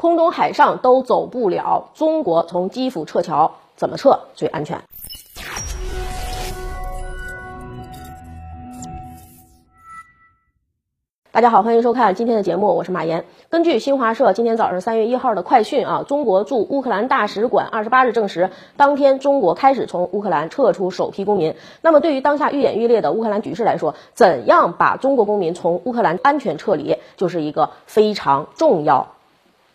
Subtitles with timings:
[0.00, 4.80] 空中海上都走不了，中国从基辅撤侨怎么撤最安全？
[11.32, 13.24] 大家好，欢迎收看今天的节目，我是马岩。
[13.48, 21.56] 根据新华社今天早上三月一号的快讯啊，中国驻乌克兰大使馆二十八日证实，当天中国开始从乌克兰撤出首批公民。
[21.82, 29.08] 那么，对于当下愈演愈烈的乌克兰局势来说，怎样把中国公民从乌克兰安全撤离，就是一个非常重要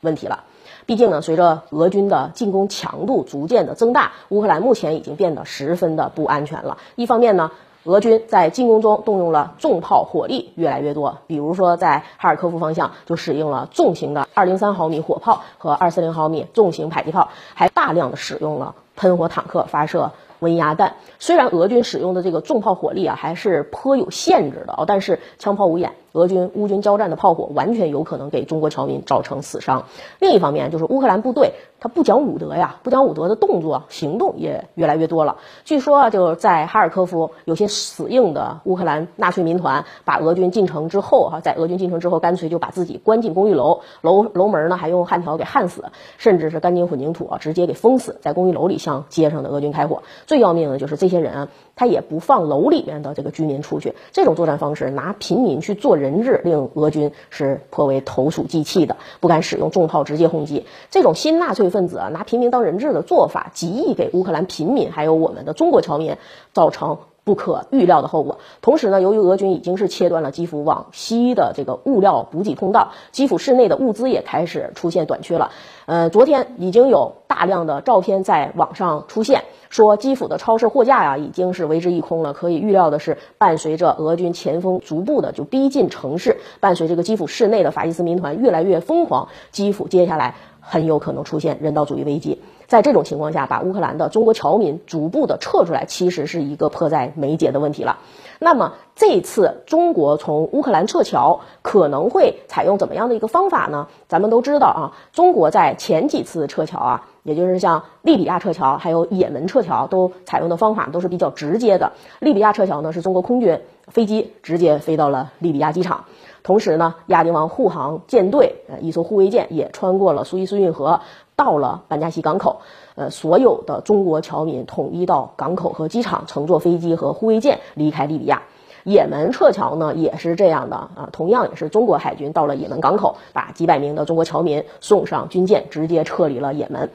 [0.00, 0.44] 问题了。
[0.86, 6.78] 毕竟呢，随着俄军的进攻强度逐渐的增大，乌克兰目前已经变得十分的不安全了。
[6.94, 7.50] 一方面呢，
[7.84, 20.94] 俄军在进攻中动用了重炮火力越来越多，比如说在哈尔科夫方向就使用了重型的二零三毫米火炮和二四零毫米重型迫击炮，还大量的使用了喷火坦克发射温压弹。
[21.18, 25.92] 虽然俄军使用的这个重炮火力啊还是颇有限制的啊，但是枪炮无眼。
[26.12, 29.84] 俄军乌军交战的炮火完全有可能给中国侨民造成死伤。
[30.18, 31.52] 另一方面，就是乌克兰部队
[31.88, 35.38] 不讲武德呀，不讲武德的动作行动也越来越多了。
[35.64, 45.86] 据说啊，就在哈尔科夫，有些死硬的乌克兰纳粹民团把俄军进城之后哈，在俄军进城之后，干脆就把自己关进公寓楼，楼楼门呢还用焊条给焊死，
[46.18, 50.04] 甚至是干金混凝土啊直接给封死在公寓楼里，向街上的俄军开火。
[50.26, 53.94] 最要命的就是这些人啊，他也不放楼里面的这个居民出去。
[54.12, 55.96] 这种作战方式，拿平民去做。
[55.96, 60.66] 人质令俄军是颇为投鼠忌器的，不敢使用重炮直接轰击。
[60.90, 66.16] 这种新纳粹分子啊，拿平民当人质的做法，极易给乌克兰平民还有我们的中国侨民
[66.54, 68.38] 造成不可预料的后果。
[68.62, 75.50] 同时呢，由于俄军已经是切断了基辅往西的这个物料补给通道，基辅市内的物资也开始出现短缺了。
[75.84, 79.42] 呃，昨天已经有大量的照片在网上出现。
[79.68, 82.32] 说基辅的超市货架呀，已经是为之一空了。
[82.32, 90.36] 可以预料的是，伴随着俄军前锋逐步的就逼近城市，伴随这个基辅市内的法西斯民团越来越疯狂，基辅接下来
[90.68, 92.42] 很有可能出现人道主义危机。
[92.66, 97.98] 在这种情况下，把乌克兰的中国侨民逐步的撤出来，其实是一个迫在眉睫的问题了。
[98.40, 103.86] 那么这次中国从乌克兰撤侨可能会采用怎么样的一个方法呢？
[104.08, 104.82] 咱们都知道啊，
[105.12, 111.92] 中国在前几次撤侨啊，也就是像利比亚撤侨，还有也门撤侨，都采用的方法都是比较直接的。
[112.18, 116.04] 利比亚撤侨呢，是中国空军飞机直接飞到了利比亚机场，
[116.46, 121.00] 同时呢，亚丁王护航舰队呃一艘护卫舰也穿过了苏伊士运河。
[121.34, 122.60] 到了班加西港口，
[122.94, 128.44] 呃，所有的中国侨民统一到港口和机场，乘坐飞机和护卫舰离开利比亚。
[128.84, 136.88] 也门撤侨呢，也是这样的啊，同样也是中国海军到了也门港口，把几百名的中国侨民送上军舰，直接撤离了也门。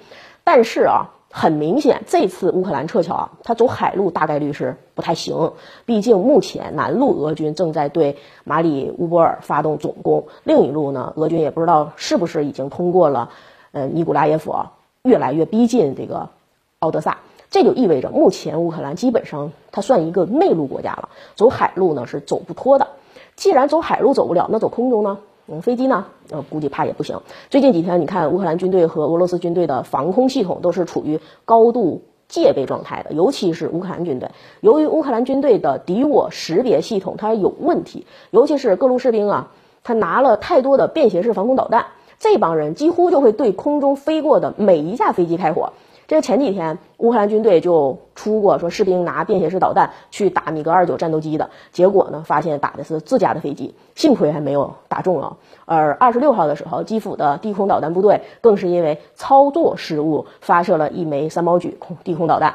[0.46, 5.54] 但是啊，很明显，这次乌克兰撤侨啊，他走海路大概率是不太行，
[5.86, 13.30] 毕竟目前南路俄军正在对马里乌波尔发动总攻，另一路呢，俄军也不知道是不是已经通过了。
[13.72, 16.28] 呃，尼古拉耶夫啊，越来越逼近这个
[16.80, 22.90] 奥德萨，这就意味着目前乌克兰基本上它算一个内陆国家了，走海路呢是走不脱的。
[23.38, 25.20] 既然走海路走不了，那走空中呢？
[25.48, 26.06] 嗯，飞机呢？
[26.30, 27.20] 呃，估计怕也不行。
[27.50, 34.30] 最近几天，你看乌克兰军队和俄罗斯军队的防空系统都是处于高度戒备状态的，尤其是乌克兰军队。
[34.62, 39.52] 由于乌克兰军队的敌我识别系统它有问题，尤其是各路士兵啊，
[39.84, 41.86] 他拿了太多的便携式防空导弹。
[42.20, 45.74] 这帮人几乎就会对空中飞过的每一架飞机开火。
[46.12, 55.34] 这个前几天乌克兰军队就出过说士兵拿便携式导弹去打米格二九战斗机的结果呢，发现打的是自家的飞机，幸亏还没有打中啊。
[55.64, 62.54] 而二十六号的时候，基辅的地空导弹部队更是因为操作失误发射了一枚三毛举空地空导弹。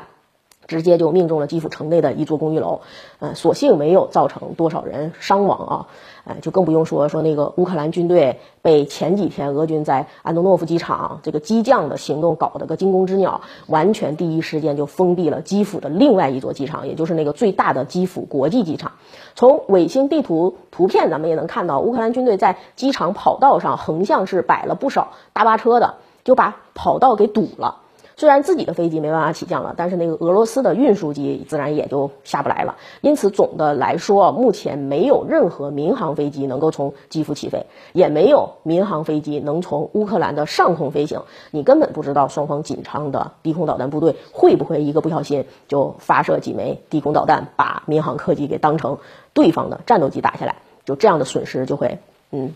[0.66, 2.80] 直接就命中了基辅城内的一座公寓楼，
[3.20, 5.86] 呃，所幸没有造成多少人伤亡啊，
[6.24, 18.92] 呃，就更不用说说那个乌克兰军队被前几天俄军在安东诺夫机场这个激将的行动搞得个惊弓之鸟，完全第一时间就封闭了基辅的另外一座机场，也就是那个最大的基辅国际机场。
[19.34, 25.94] 从卫星地图图片咱们也能看到，乌克兰军队在机场跑道上横向是摆了不少大巴车的，
[26.24, 27.76] 就把跑道给堵了。
[28.18, 32.76] 虽然自己的飞机没办法起降了，但是那个俄罗斯的运输机自然也就下不来了。
[33.02, 41.20] 因此，总的来说，目前没有任何民航飞机能够从基辅起飞，也没有民航飞机能从乌克兰的上空飞行。
[41.50, 48.96] 你根本不知道双方紧张的低空导弹部队会不会一个不小心就发射几枚低空导弹，把民航客机给当成
[49.34, 51.98] 对方的战斗机打下来，就这样的损失就会
[52.30, 52.54] 嗯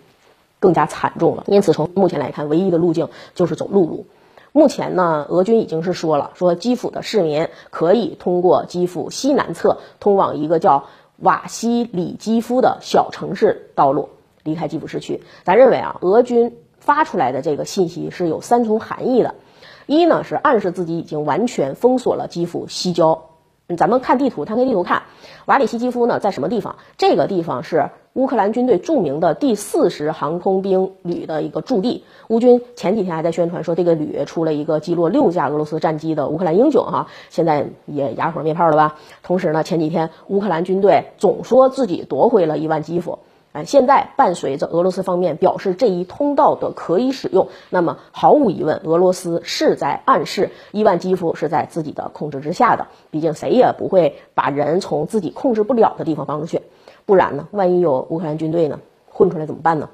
[0.59, 1.45] 更加惨重了。
[1.49, 4.07] 因此，从目前来看，唯一的路径就是走陆路。
[4.53, 10.87] 目前呢，俄军已经是说了，说基辅的市民可以通过基辅西南侧通往一个叫
[11.19, 14.09] 瓦西里基夫的小城市道路
[14.43, 15.23] 离开基辅市区。
[15.45, 19.37] 咱认为啊，俄军发出来的这个信息是有三重含义的。
[19.87, 23.30] 一呢是暗示自己已经完全封锁了基辅西郊。
[23.77, 25.03] 咱们看地图，摊开地图看，
[25.47, 26.77] 瓦里西基夫呢在什么地方？
[26.99, 32.05] 这个地方是乌克兰军队著名的第四十航空兵旅的一个驻地。
[32.29, 38.97] 乌军前几天还在宣传说这个旅出了一个击落六架俄罗斯战机的乌克兰英雄哈，现在也哑火灭炮了吧？
[39.23, 43.19] 同时呢，前几天乌克兰军队总说自己夺回了一万基辅。
[43.53, 52.87] 哎，现在伴随着俄罗斯方面表示这一通道的可以使用，那么毫无疑问，俄罗斯是在暗示伊万基夫是在自己的控制之下的。
[53.11, 56.63] 毕竟谁也不会把人从自己控制不了的地方放出去，
[57.07, 59.89] 不然呢，万一有乌克兰军队呢混出来怎么办呢？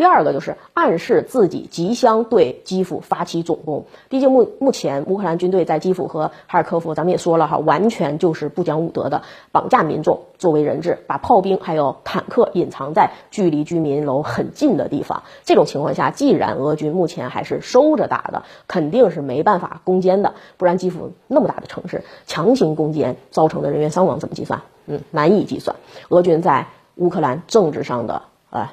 [0.00, 9.20] 第二个就是暗示自己即将对基辅发起总攻，毕竟目目前乌克兰军队在基辅和哈尔科夫，咱们也说了哈，完全就是不讲武德的
[9.52, 15.22] 绑架民众作为人质，把炮兵还有坦克隐藏在距离居民楼很近的地方。
[15.44, 24.62] 这种情况下，既然俄军目前还是收着打的，肯定是没办法攻坚的，不然基辅那么大的城市强行攻坚造成的人员伤亡怎么计算？
[24.86, 25.76] 嗯，难以计算。
[26.08, 28.70] 俄军在乌克兰政治上的呃。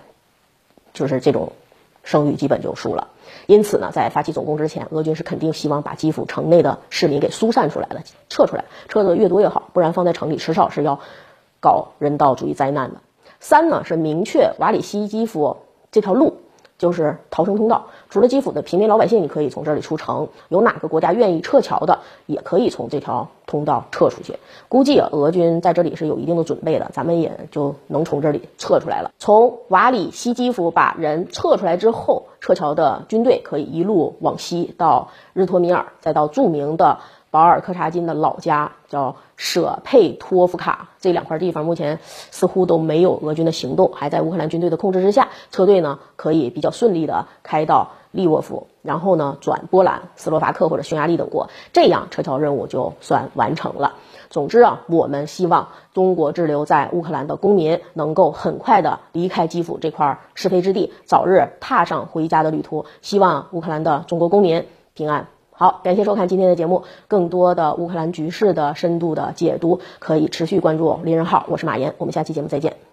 [0.98, 1.52] 就是这种
[2.04, 3.10] 声誉基本就输了，
[3.46, 11.00] 因此呢，在发起总攻之前，俄军是肯定希望把基辅城内的市民给疏散出来了，撤出来，撤的越多越好，不然放在城里迟早是要
[11.60, 13.02] 搞人道主义灾难的。
[13.40, 15.58] 三呢是明确瓦里西基夫
[15.92, 16.38] 这条路。
[16.78, 20.30] 就是逃生通道，除了基辅的平民老百姓，你可以从这里出城。
[20.50, 24.38] 有哪个国家愿意撤侨的，也可以从这条通道撤出去。
[24.70, 29.12] 估计，俄军在这里是有一定的准备的，咱们也就能从这里撤出来了。
[29.18, 37.00] 从瓦里西基辅把人撤出来之后，撤侨的军队可以一路往西到日托米尔，再到著名的。
[37.30, 45.30] 保尔柯察金的老家叫舍佩托夫卡，这两块地方目前似乎都没有俄军的行动，还在乌克兰军队的控制之下。
[45.52, 53.94] 车队呢可以比较顺利的开到利沃夫，然后呢转波兰、斯洛伐克或者匈牙利等国，这样撤侨任务就算完成了。
[54.30, 62.86] 总之啊，我们希望中国滞留在乌克兰的公民能够很快的离开基辅这块是非之地，早日踏上回家的旅途。
[63.02, 65.28] 希望乌克兰的中国公民平安。
[65.60, 66.84] 好，感谢收看今天的节目。
[67.08, 71.48] 更多的乌克兰局势的深度的解读，可以持续关注林人号。
[71.50, 72.87] 我是马岩，我们下期节目再见。